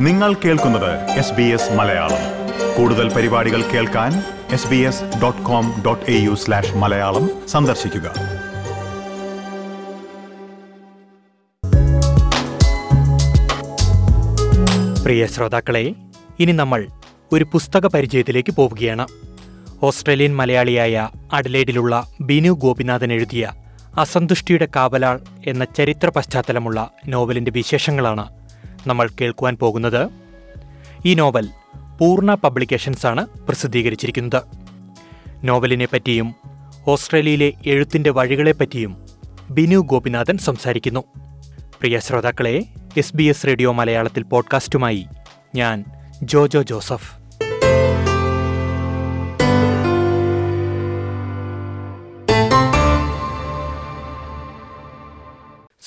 [0.00, 2.22] നിങ്ങൾ കേൾക്കുന്നത് S B S Malayalam.
[2.76, 8.12] കൂടുതൽ പരിപാടികൾ കേൾക്കാൻ S B S dot com dot A U slash Malayalam സന്ദർശിക്കുക.
[15.04, 15.94] പ്രിയ ശ്രോതാക്കളെ
[16.40, 16.88] ഇനി നമ്മൾ
[17.32, 19.06] ഒരു പുസ്തക പരിചയത്തിലേക്ക് പോവുകയാണ്.
[19.82, 23.52] ഓസ്ട്രേലിയൻ മലയാളിയായ അഡലേഡിലുള്ള ബിനു ഗോപിനാഥൻ എഴുതിയ
[23.98, 28.39] അസന്തുഷ്ടിയുടെ കാവലാൾ എന്ന ചരിത്ര പശ്ചാത്തലമുള്ള നോവലിന്റെ വിശേഷങ്ങളാണ്
[28.86, 30.08] നമ്മൾ കേൾക്കുവാൻ പോകുന്നത്.
[31.06, 31.48] ഈ നോവൽ
[32.00, 34.42] പൂർണ പബ്ലിക്കേഷൻസാണ് പ്രസിദ്ധീകരിച്ചിരിക്കുന്നത്.
[35.44, 36.34] നോവലിനെ പറ്റിയും
[36.88, 39.06] ഓസ്ട്രേലിയയിലെ എഴുത്തിന്റെ വഴികളെപ്പറ്റിയും
[39.50, 41.04] ബിനു ഗോപിനാഥൻ സംസാരിക്കുന്നു.
[41.80, 42.64] പ്രിയ ശ്രോതാക്കളെ
[42.96, 45.06] എസ് ബി എസ് റേഡിയോ മലയാളത്തിൽ പോഡ്കാസ്റ്റുമായി
[45.54, 45.84] ഞാൻ
[46.22, 47.19] ജോജോ ജോസഫ്.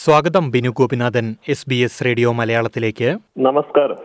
[0.03, 3.17] സ്വാഗതം Binu Gopinathan S B S radio മലയാളത്തിലേക്ക്.
[3.37, 3.95] നമസ്കാരം.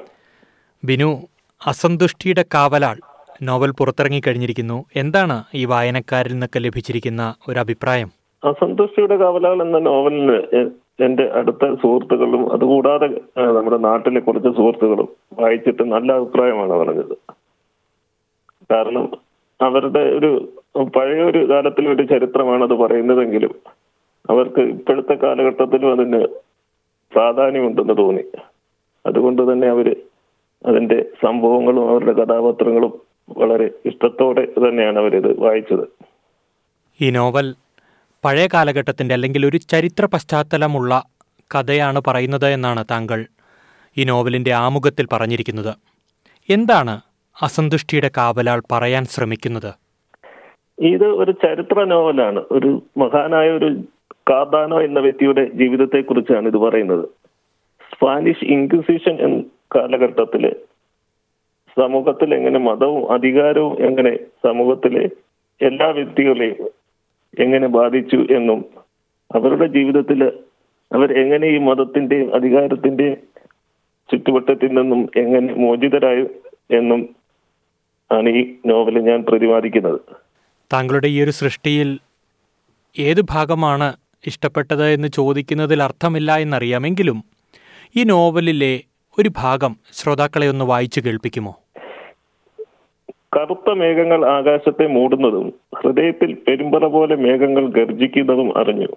[0.84, 1.26] ബിനു
[1.66, 2.96] അസന്തുഷ്ടിയുടെ കാവലാൾ
[3.42, 4.84] നോവൽ പുറത്തിറങ്ങി കഴിഞ്ഞിരിക്കുന്നു.
[4.96, 8.10] എന്താണ് ഈ വായനക്കാരിൽ നിന്നൊക്കെ ലഭിച്ചിരിക്കുന്ന ഒരു അഭിപ്രായം?
[8.44, 10.70] അസന്തുഷ്ടിയുടെ കാവലാൾ എന്ന നോവലിന്
[11.04, 13.08] എന്റെ അടുത്ത സുഹൃത്തുക്കളും അതുകൂടാതെ
[13.56, 17.16] നമ്മുടെ നാട്ടിലെ കുറച്ച് സുഹൃത്തുക്കളും വായിച്ചിട്ട് നല്ല അഭിപ്രായമാണ് പറഞ്ഞത്.
[18.70, 19.08] കാരണം
[19.60, 20.52] അവരുടെ ഒരു
[20.96, 23.54] പഴയ ഒരു കാലത്തിലെ ഒരു ചരിത്രമാണ് അത് പറയുന്നതെങ്കിലും
[24.30, 26.26] അവർക്ക് ഇപ്പോഴത്തെ കാലഘട്ടത്തിലും അതിന്
[27.12, 28.22] പ്രാധാന്യമുണ്ടെന്ന് തോന്നി.
[29.06, 29.96] അതുകൊണ്ട് തന്നെ അവർ
[30.66, 33.00] അതിന്റെ സംഭവങ്ങളും അവരുടെ കഥാപാത്രങ്ങളും
[33.38, 35.88] വളരെ ഇഷ്ടത്തോടെ തന്നെയാണ് അവരിത് വായിച്ചത്.
[37.00, 37.54] ഈ നോവൽ
[38.24, 41.04] പഴയ കാലഘട്ടത്തിന്റെ അല്ലെങ്കിൽ ഒരു ചരിത്ര പശ്ചാത്തലമുള്ള
[41.54, 43.26] കഥയാണ് പറയുന്നത് എന്നാണ് താങ്കൾ
[43.98, 45.74] ഈ നോവലിന്റെ ആമുഖത്തിൽ പറഞ്ഞിരിക്കുന്നത്.
[46.50, 47.00] എന്താണ്
[47.42, 49.74] അസന്തുഷ്ടിയുടെ കാവലാൾ പറയാൻ ശ്രമിക്കുന്നത്?
[50.78, 52.44] ഇത് ഒരു ചരിത്ര നോവലാണ്.
[52.50, 53.84] ഒരു മഹാനായ ഒരു
[54.30, 57.08] കാർദാനോ എന്ന വ്യക്തിയുടെ ജീവിതത്തെ കുറിച്ചാണ് ഇത് പറയുന്നത്.
[57.94, 59.42] സ്പാനിഷ് ഇൻക്വിസിഷൻ എന്ന
[59.76, 60.56] കാലഘട്ടത്തിൽ
[61.80, 64.16] സമൂഹത്തിൽ എങ്ങനെ മതവും അധികാരവും എങ്ങനെ
[64.46, 65.10] സമൂഹത്തിലെ
[65.62, 66.68] എല്ലാ വ്യക്തികളെയും
[67.38, 68.64] എങ്ങനെ ബാധിച്ചു എന്നും
[69.34, 70.24] അവരുടെ ജീവിതത്തിൽ
[70.92, 73.16] അവർ എങ്ങനെ ഈ മതത്തിന്റെയും അധികാരത്തിന്റെയും
[74.10, 76.22] ചുറ്റുവട്ടത്തിൽ നിന്നും എങ്ങനെ മോചിതരായി
[76.70, 77.16] എന്നും
[78.12, 80.00] ആണ് ഈ നോവൽ ഞാൻ പ്രതിപാദിക്കുന്നത്.
[80.72, 81.98] താങ്കളുടെ ഈ ഒരു സൃഷ്ടിയിൽ
[82.98, 87.24] ഏത് ഭാഗമാണ് ഇഷ്ടപ്പെട്ടത് എന്ന് ചോദിക്കുന്നതിൽ അർത്ഥമില്ല എന്നറിയാമെങ്കിലും
[87.96, 88.80] ഈ നോവലിലെ
[89.18, 91.52] ഒരു ഭാഗം ശ്രോതാക്കളെ ഒന്ന് വായിച്ചു കേൾപ്പിക്കുമോ?
[93.36, 95.52] കറുത്ത മേഘങ്ങൾ ആകാശത്തെ മൂടുന്നതും
[95.82, 98.88] ഹൃദയത്തിൽ പെരുമ്പറ പോലെ മേഘങ്ങൾ ഗർജിക്കുന്നതും അറിഞ്ഞു.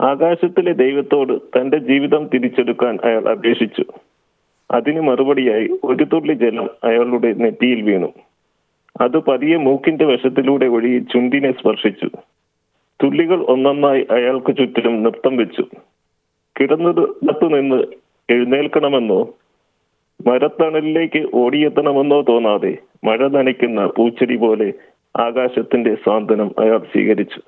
[0.00, 3.84] ആകാശത്തിലെ ദൈവത്തോട് തന്റെ ജീവിതം തിരിച്ചെടുക്കാൻ അയാൾ അപേക്ഷിച്ചു.
[4.70, 8.12] അതിന് മറുപടിയായി ഒരു തുള്ളി ജലം അയാളുടെ നെറ്റിയിൽ വീണു.
[9.00, 12.10] അത് പതിയെ മൂക്കിന്റെ വശത്തിലൂടെ ഒഴുകി ചുണ്ടിനെ സ്പർശിച്ചു.
[13.02, 15.64] തുള്ളികൾ ഒന്നൊന്നായി അയാൾക്ക് ചുറ്റിലും നൃത്തം വെച്ചു.
[16.60, 17.82] കിടന്നിടത്തു നിന്ന്
[18.30, 19.34] എഴുന്നേൽക്കണമെന്നോ
[20.26, 24.72] മരത്തണലിലേക്ക് ഓടിയെത്തണമെന്നോ തോന്നാതെ മഴ നനയ്ക്കുന്ന പൂച്ചെടി പോലെ
[25.16, 27.40] ആകാശത്തിന്റെ സാന്ത്വനം അയാൾ സ്വീകരിച്ചു.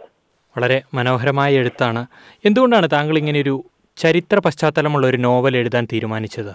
[0.57, 2.07] വളരെ മനോഹരമായ എഴുത്താണ്.
[2.45, 3.65] എന്തുകൊണ്ടാണ് താങ്കൾ ഇങ്ങനെ ഒരു
[3.97, 6.55] ചരിത്ര പശ്ചാത്തലമുള്ള ഒരു നോവൽ എഴുതാൻ തീരുമാനിച്ചത്?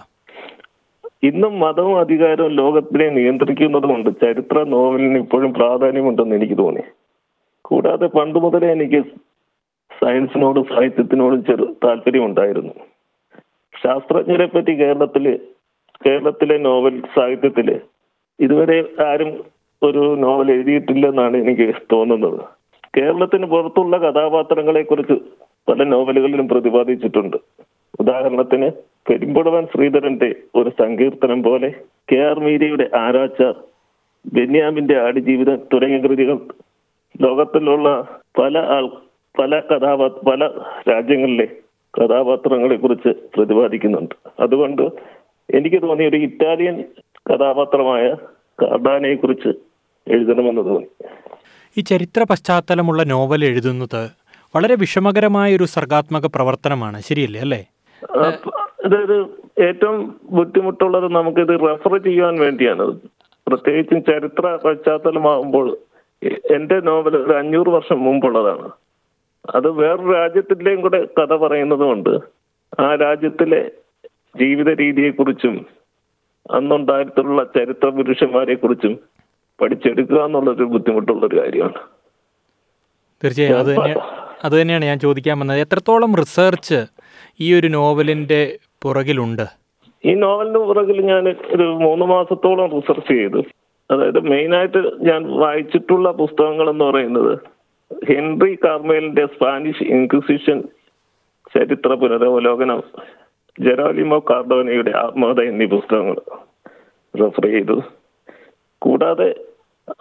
[1.22, 6.80] ഇന്നും മതവും അധികാരവും ലോകത്തിനെ നിയന്ത്രിക്കുന്നതുകൊണ്ട് ചരിത്ര നോവലിന് ഇപ്പോഴും പ്രാധാന്യമുണ്ടെന്ന് എനിക്ക് തോന്നി.
[7.72, 9.00] കൂടാതെ പണ്ട് മുതലേ എനിക്ക്
[9.90, 12.72] സയൻസിനോടും സാഹിത്യത്തിനോടും ചെറു താല്പര്യമുണ്ടായിരുന്നു.
[13.74, 15.24] ശാസ്ത്രജ്ഞരെ പറ്റി കേരളത്തിൽ
[16.06, 17.68] കേരളത്തിലെ നോവൽ സാഹിത്യത്തിൽ
[18.38, 18.78] ഇതുവരെ
[19.08, 19.30] ആരും
[19.82, 22.40] ഒരു നോവൽ എഴുതിയിട്ടില്ലെന്നാണ് എനിക്ക് തോന്നുന്നത്.
[22.96, 25.16] കേരളത്തിന് പുറത്തുള്ള കഥാപാത്രങ്ങളെ കുറിച്ച്
[25.68, 27.36] പല നോവലുകളിലും പ്രതിപാദിച്ചിട്ടുണ്ട്.
[28.00, 28.68] ഉദാഹരണത്തിന്
[29.08, 31.68] പെരുമ്പുടവൻ ശ്രീധരന്റെ ഒരു സങ്കീർത്തനം പോലെ
[32.12, 33.54] കെ ആർ മീരയുടെ ആരാച്ചാർ
[34.34, 36.36] ബെന്യാമിന്റെ ആടുജീവിതം തുടങ്ങിയ കൃതികൾ
[37.20, 38.86] ലോകത്തിലുള്ള പല ആൾ
[39.38, 40.48] പല കഥാപാ പല
[40.90, 41.48] രാജ്യങ്ങളിലെ
[41.98, 44.14] കഥാപാത്രങ്ങളെ കുറിച്ച് പ്രതിപാദിക്കുന്നുണ്ട്.
[44.40, 44.82] അതുകൊണ്ട്
[45.54, 46.84] എനിക്ക് തോന്നിയ ഒരു ഇറ്റാലിയൻ
[47.32, 48.12] കഥാപാത്രമായ
[48.62, 49.48] കാർഡാനയെ കുറിച്ച്
[50.08, 51.04] എഴുതണമെന്ന് തോന്നി.
[51.78, 54.10] ഈ ചരിത്ര പശ്ചാത്തലമുള്ള നോവൽ എഴുതുന്നത്
[54.54, 57.00] വളരെ വിഷമകരമായ ഒരു സർഗാത്മക പ്രവർത്തനമാണ്.
[57.00, 57.40] ശരിയല്ലേ?
[57.40, 57.68] അല്ലേ?
[58.84, 59.20] അതായത്
[59.62, 62.98] ഏറ്റവും ബുദ്ധിമുട്ടുള്ളത് നമുക്കിത് റെഫർ ചെയ്യാൻ വേണ്ടിയാണ്.
[63.48, 65.76] പ്രത്യേകിച്ചും ചരിത്ര പശ്ചാത്തലമാകുമ്പോൾ
[66.26, 68.70] എന്റെ നോവൽ ഒരു അഞ്ഞൂറ് വർഷം മുമ്പുള്ളതാണ്.
[69.54, 72.18] അത് വേറൊരു രാജ്യത്തിന്റെയും കൂടെ കഥ പറയുന്നതുകൊണ്ട്
[72.80, 73.70] ആ രാജ്യത്തിലെ
[74.36, 75.66] ജീവിത രീതിയെക്കുറിച്ചും
[76.50, 78.98] അന്നുണ്ടായിട്ടുള്ള ചരിത്ര പുരുഷന്മാരെ കുറിച്ചും
[79.60, 81.74] പഠിച്ചെടുക്കുക എന്നുള്ളൊരു ബുദ്ധിമുട്ടുള്ള ഒരു കാര്യമാണ്.
[83.24, 83.58] തീർച്ചയായും.
[83.58, 83.98] അത്
[84.44, 85.60] അത് തന്നെയാണ് ഞാൻ ചോദിക്കാൻ വന്നത്.
[85.60, 86.86] എത്രത്തോളം റിസർച്ച്
[87.40, 89.46] ഈ ഒരു നോവലിന്റെ പുറകിലുണ്ട്?
[90.04, 93.42] ഈ നോവലിന്റെ പുറകിൽ ഞാൻ ഒരു മൂന്ന് മാസത്തോളം റിസർച്ച് ചെയ്തു.
[93.92, 97.32] അതായത് മെയിനായിട്ട് ഞാൻ വായിച്ചിട്ടുള്ള പുസ്തകങ്ങൾ എന്ന് പറയുന്നത്
[98.08, 100.60] ഹെൻറി കാർമേലിന്റെ സ്പാനിഷ് ഇൻക്വിസിഷൻ
[101.54, 102.80] ചരിത്ര പുനരവലോകനം
[103.58, 106.16] ജെറാലിമോ കാർഡോനയുടെ ആത്മകഥ എന്നീ പുസ്തകങ്ങൾ
[107.14, 107.76] റെഫർ ചെയ്തു.
[108.82, 109.28] കൂടാതെ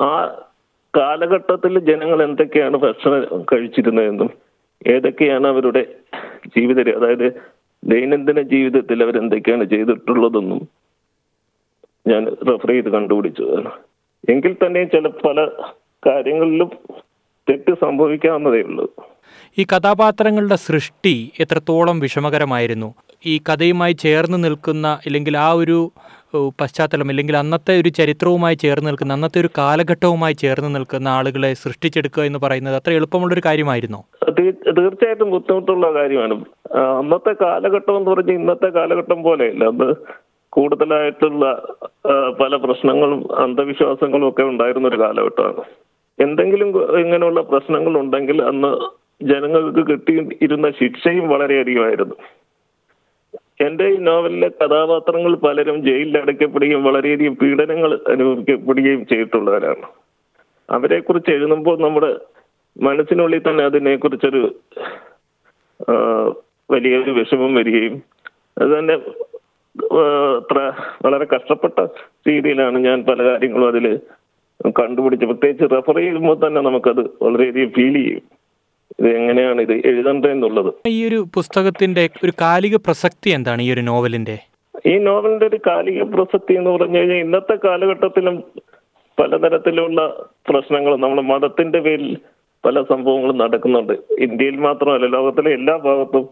[0.02, 0.14] ആ
[0.94, 4.30] കാലഘട്ടത്തിൽ ജനങ്ങൾ എന്തൊക്കെയാണ് ഭക്ഷണം കഴിച്ചിരുന്നതെന്നും
[4.86, 5.84] ഏതൊക്കെയാണ് അവരുടെ
[6.48, 7.28] ജീവിത അതായത്
[7.84, 10.62] ദൈനംദിന ജീവിതത്തിൽ അവരെന്തൊക്കെയാണ് ചെയ്തിട്ടുള്ളതെന്നും
[12.12, 13.72] ഞാൻ റെഫർ ചെയ്ത് കണ്ടുപിടിച്ചതാണ്
[14.30, 15.48] എങ്കിൽ തന്നെയും ചില പല
[16.08, 16.72] കാര്യങ്ങളിലും
[17.50, 18.86] തെറ്റ് സംഭവിക്കാവുന്നതേ ഉള്ളൂ.
[19.58, 22.90] ഈ കഥാപാത്രങ്ങളുടെ സൃഷ്ടി എത്രത്തോളം വിഷമകരമായിരുന്നു.
[23.25, 25.78] ഈ കഥയുമായി ചേർന്ന് നിൽക്കുന്ന അല്ലെങ്കിൽ ആ ഒരു
[26.62, 32.40] പശ്ചാത്തലം അല്ലെങ്കിൽ അന്നത്തെ ഒരു ചരിത്രവുമായി ചേർന്ന് നിൽക്കുന്ന അന്നത്തെ ഒരു കാലഘട്ടവുമായി ചേർന്ന് നിൽക്കുന്ന ആളുകളെ സൃഷ്ടിച്ചെടുക്കുക എന്ന്
[32.40, 34.02] പറയുന്നത് അത്ര എളുപ്പമുള്ളൊരു കാര്യമായിരുന്നോ?
[34.78, 36.36] തീർച്ചയായിട്ടും ബുദ്ധിമുട്ടുള്ള കാര്യമാണ്.
[37.00, 39.66] അന്നത്തെ കാലഘട്ടം എന്ന് പറഞ്ഞാൽ ഇന്നത്തെ കാലഘട്ടം പോലെയല്ല.
[39.66, 39.90] അന്ന്
[40.56, 41.45] കൂടുതലായിട്ടുള്ള
[42.42, 45.63] പല പ്രശ്നങ്ങളും അന്ധവിശ്വാസങ്ങളും ഒക്കെ ഉണ്ടായിരുന്ന ഒരു കാലഘട്ടമാണ്.
[46.19, 46.69] എന്തെങ്കിലും
[47.01, 48.71] ഇങ്ങനെയുള്ള പ്രശ്നങ്ങൾ ഉണ്ടെങ്കിൽ അന്ന്
[49.30, 52.15] ജനങ്ങൾക്ക് കിട്ടി ഇരുന്ന ശിക്ഷയും വളരെയധികമായിരുന്നു.
[53.65, 59.86] എന്റെ ഈ നോവലിലെ കഥാപാത്രങ്ങൾ പലരും ജയിലിൽ അടയ്ക്കപ്പെടുകയും വളരെയധികം പീഡനങ്ങൾ അനുഭവിക്കപ്പെടുകയും ചെയ്തിട്ടുള്ളവരാണ്.
[60.69, 62.12] അവരെ കുറിച്ച് എഴുതുമ്പോൾ നമ്മുടെ
[62.77, 64.42] മനസ്സിനുള്ളിൽ തന്നെ അതിനെ കുറിച്ചൊരു
[66.71, 67.95] വലിയൊരു വിഷമം വരികയും
[68.57, 68.95] അത് തന്നെ
[71.06, 71.78] വളരെ കഷ്ടപ്പെട്ട
[72.30, 73.86] രീതിയിലാണ് ഞാൻ പല കാര്യങ്ങളും അതിൽ
[74.80, 78.24] കണ്ടുപിടിച്ച് പ്രത്യേകിച്ച് റെഫർ ചെയ്യുമ്പോൾ തന്നെ നമുക്കത് വളരെയധികം ഫീൽ ചെയ്യും.
[79.00, 84.36] ഇത് എങ്ങനെയാണ് ഇത് എഴുതേണ്ടതെന്നുള്ളത് ഈ ഒരു പുസ്തകത്തിന്റെ ഒരു കാലിക പ്രസക്തി എന്താണ് ഈ ഒരു നോവലിന്റെ?
[84.92, 88.36] ഈ നോവലിന്റെ ഒരു കാലിക പ്രസക്തി എന്ന് പറഞ്ഞു കഴിഞ്ഞാൽ ഇന്നത്തെ കാലഘട്ടത്തിലും
[89.18, 90.02] പലതരത്തിലുള്ള
[90.50, 92.12] പ്രശ്നങ്ങൾ നമ്മുടെ മതത്തിന്റെ പേരിൽ
[92.64, 93.94] പല സംഭവങ്ങളും നടക്കുന്നുണ്ട്.
[94.26, 96.26] ഇന്ത്യയിൽ മാത്രമല്ല ലോകത്തിലെ എല്ലാ ഭാഗത്തും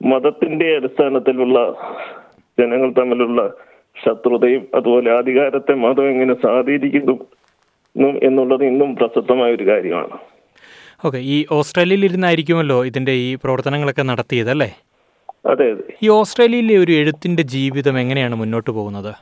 [0.00, 1.58] മതത്തിന്റെ അടിസ്ഥാനത്തിലുള്ള
[2.58, 3.40] ജനങ്ങൾ തമ്മിലുള്ള
[3.96, 7.16] ശത്രുതയും അതുപോലെ അധികാരത്തെ മതം എങ്ങനെ സ്വാധീനിക്കുന്നു
[7.96, 10.16] ന്നും എന്നുള്ളത് ഇന്നും പ്രസക്തമായ ഒരു കാര്യമാണ്.
[11.04, 14.68] ഓക്കെ ഈ ഓസ്ട്രേലിയയിൽ ഇരുന്നായിരിക്കുമല്ലോ ഇതിന്റെ ഈ പ്രവർത്തനങ്ങളൊക്കെ നടത്തിയത് അല്ലേ?
[15.50, 15.84] അതെ അതെ.
[16.04, 19.12] ഈ ഓസ്ട്രേലിയയിലെ ഒരു എഴുത്തിന്റെ ജീവിതം എങ്ങനെയാണ് മുന്നോട്ട് പോകുന്നത്?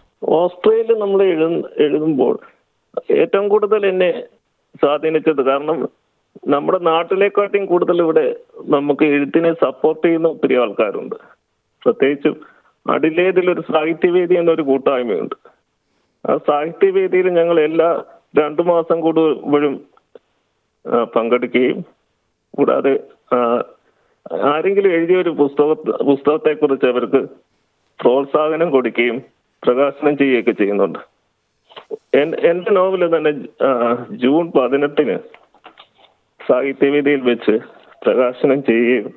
[0.41, 1.49] ഓസ്ട്രേലിയ നമ്മൾ എഴു
[1.85, 2.35] എഴുതുമ്പോൾ
[3.21, 4.11] ഏറ്റവും കൂടുതൽ എന്നെ
[4.83, 5.79] സ്വാധീനിച്ചത് കാരണം
[6.49, 8.27] നമ്മുടെ നാട്ടിലേക്കാട്ടിയും കൂടുതൽ ഇവിടെ
[8.69, 11.17] നമുക്ക് എഴുത്തിനെ സപ്പോർട്ട് ചെയ്യുന്ന ഒത്തിരി ആൾക്കാരുണ്ട്.
[11.83, 12.37] പ്രത്യേകിച്ചും
[12.87, 15.35] അടിലേതിൽ ഒരു സാഹിത്യവേദി എന്നൊരു കൂട്ടായ്മയുണ്ട്.
[16.29, 18.05] ആ സാഹിത്യവേദിയിൽ ഞങ്ങൾ എല്ലാ
[18.39, 19.75] രണ്ടു മാസം കൂടുമ്പോഴും
[21.17, 21.85] പങ്കെടുക്കുകയും
[22.55, 23.01] കൂടാതെ
[24.43, 27.23] ആരെങ്കിലും എഴുതിയ ഒരു പുസ്തക പുസ്തകത്തെ കുറിച്ച് അവർക്ക്
[28.01, 29.23] പ്രോത്സാഹനം കൊടുക്കുകയും
[29.63, 30.99] പ്രകാശനം ചെയ്യുകയൊക്കെ ചെയ്യുന്നുണ്ട്.
[32.15, 33.33] എന്റെ നോവൽ തന്നെ
[34.17, 35.17] ജൂൺ പതിനെട്ടിന്
[36.41, 37.55] സാഹിത്യവേദിയിൽ വെച്ച്
[38.03, 39.15] പ്രകാശനം ചെയ്യുകയും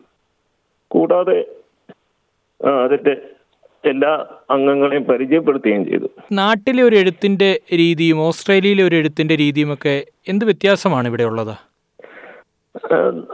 [0.87, 1.39] കൂടാതെ
[2.83, 3.34] അതിന്റെ
[3.85, 6.07] എല്ലാ അംഗങ്ങളെയും പരിചയപ്പെടുത്തുകയും ചെയ്തു.
[6.31, 11.53] നാട്ടിലെ ഒരു എഴുത്തിന്റെ രീതിയും ഓസ്ട്രേലിയയിലെ ഒരു എഴുത്തിന്റെ രീതിയും ഒക്കെ എന്ത് വ്യത്യാസമാണ് ഇവിടെ ഉള്ളത്?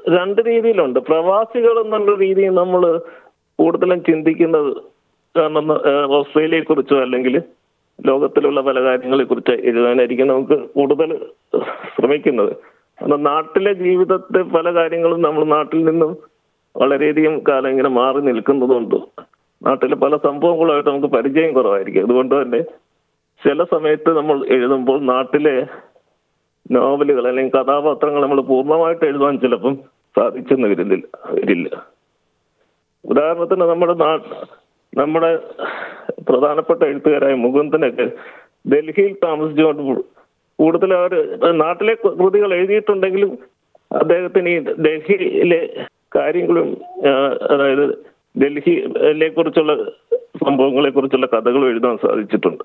[0.10, 1.00] രണ്ട് രീതിയിലുണ്ട്.
[1.00, 2.82] പ്രവാസികൾ എന്നുള്ള രീതിയിൽ നമ്മൾ
[3.60, 4.72] കൂടുതലും ചിന്തിക്കുന്നത്
[5.38, 5.68] കാരണം
[6.18, 7.42] ഓസ്ട്രേലിയയെ കുറിച്ചോ അല്ലെങ്കിൽ
[8.06, 11.10] ലോകത്തിലുള്ള പല കാര്യങ്ങളെ കുറിച്ച് എഴുതാനായിരിക്കും നമുക്ക് കൂടുതൽ
[11.96, 12.54] ശ്രമിക്കുന്നത്.
[13.00, 16.12] കാരണം നാട്ടിലെ ജീവിതത്തെ പല കാര്യങ്ങളും നമ്മൾ നാട്ടിൽ നിന്നും
[16.76, 18.96] വളരെയധികം കാലം ഇങ്ങനെ മാറി നിൽക്കുന്നതുകൊണ്ട്
[19.66, 22.06] നാട്ടിലെ പല സംഭവങ്ങളുമായിട്ട് നമുക്ക് പരിചയം കുറവായിരിക്കും.
[22.08, 22.62] അതുകൊണ്ട് തന്നെ
[23.42, 25.56] ചില സമയത്ത് നമ്മൾ എഴുതുമ്പോൾ നാട്ടിലെ
[26.72, 29.76] നോവലുകൾ അല്ലെങ്കിൽ കഥാപാത്രങ്ങൾ നമ്മൾ പൂർണമായിട്ട് എഴുതാൻ ചിലപ്പം
[30.18, 31.06] സാധിച്ചെന്ന് വരുന്നില്ല
[31.38, 31.70] വരില്ല.
[33.12, 33.96] ഉദാഹരണത്തിന് നമ്മുടെ
[34.94, 35.32] നമ്മുടെ
[36.30, 38.06] പ്രധാനപ്പെട്ട എഴുത്തുകാരായ മുകുന്ദനൊക്കെ
[38.72, 40.02] ഡൽഹിയിൽ താമസിച്ചുകൊണ്ട്
[40.60, 41.14] കൂടുതൽ അവർ
[41.62, 43.32] നാട്ടിലെ കൃതികൾ എഴുതിയിട്ടുണ്ടെങ്കിലും
[43.92, 45.62] അദ്ദേഹത്തിന് ഈ ഡൽഹിയിലെ
[46.16, 46.70] കാര്യങ്ങളും
[47.52, 47.86] അതായത്
[48.38, 49.90] ഡൽഹിയിലെ കുറിച്ചുള്ള
[50.46, 52.64] സംഭവങ്ങളെ കുറിച്ചുള്ള കഥകൾ എഴുതാൻ സാധിച്ചിട്ടുണ്ട്.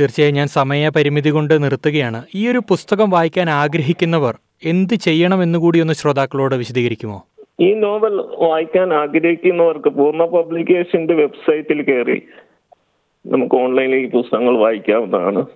[0.00, 2.22] തീർച്ചയായും ഞാൻ സമയപരിമിതി കൊണ്ട് നിർത്തുകയാണ്.
[2.34, 7.26] ഈ ഒരു പുസ്തകം വായിക്കാൻ ആഗ്രഹിക്കുന്നവർ എന്ത് ചെയ്യണമെന്ന് കൂടി ഒന്ന് ശ്രോതാക്കളോട് വിശദീകരിക്കുമോ?
[7.60, 8.14] ഈ നോവൽ
[8.48, 12.22] വായിക്കാൻ ആഗ്രഹിക്കുന്നവർക്ക് പൂർണ പബ്ലിക്കേഷന്റെ വെബ്സൈറ്റിൽ കയറി
[13.26, 15.46] നമുക്ക് ഓൺലൈനിൽ ഈ പുസ്തകങ്ങൾ വായിക്കാവുന്നതാണ്.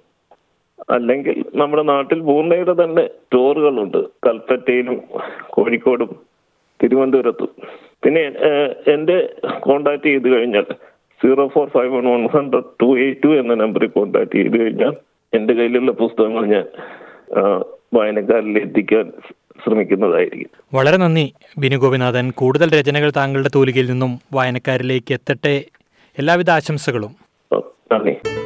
[0.90, 4.04] അല്ലെങ്കിൽ നമ്മുടെ നാട്ടിൽ പൂർണയുടെ തന്നെ സ്റ്റോറുകളുണ്ട്.
[4.26, 5.02] കൽപ്പറ്റയിലും
[5.50, 6.16] കോഴിക്കോടും
[6.83, 7.49] തിരുവനന്തപുരത്തും.
[8.04, 9.16] പിന്നെ എന്റെ എന്റെ
[9.61, 10.64] കോണ്ടാക്ട് ചെയ്ത് കഴിഞ്ഞാൽ
[11.23, 14.92] zero four five one one hundred two eight two എന്ന നമ്പറിൽ കോണ്ടാക്ട് ചെയ്ത് കഴിഞ്ഞാൽ
[15.35, 16.64] എന്റെ കയ്യിലുള്ള പുസ്തകങ്ങൾ ഞാൻ
[17.95, 19.12] വായനക്കാരിൽ എത്തിക്കാൻ
[19.64, 20.50] ശ്രമിക്കുന്നതായിരിക്കും.
[20.75, 22.30] വളരെ നന്ദി ബിനു ഗോപിനാഥൻ.
[22.30, 25.64] കൂടുതൽ രചനകൾ താങ്കളുടെ തൂലികയിൽ നിന്നും വായനക്കാരിലേക്ക് എത്തട്ടെ.
[26.18, 27.12] എല്ലാവിധ ആശംസകളും.
[27.92, 28.45] നന്ദി.